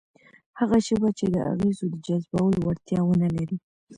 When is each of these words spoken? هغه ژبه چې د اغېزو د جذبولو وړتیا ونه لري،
هغه 0.59 0.77
ژبه 0.87 1.09
چې 1.17 1.25
د 1.33 1.35
اغېزو 1.51 1.85
د 1.93 1.95
جذبولو 2.07 2.59
وړتیا 2.63 2.99
ونه 3.05 3.27
لري، 3.37 3.57